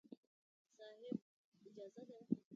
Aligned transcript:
صاحب! 0.77 1.19
اجازه 1.65 2.03
ده. 2.09 2.17